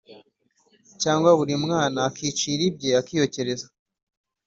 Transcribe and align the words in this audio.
Cyangwa 1.01 1.29
buri 1.37 1.53
mwana 1.65 1.99
akicira 2.09 2.61
ibye 2.69 2.89
akiyokereza. 2.99 3.67